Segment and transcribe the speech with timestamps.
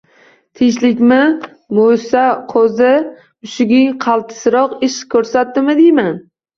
[0.61, 1.19] –Tinchlikmi,
[1.81, 2.89] Mo‘saqo‘zi?
[3.45, 6.15] Mushuging qaltisroq ish ko‘rsatdimi deyman?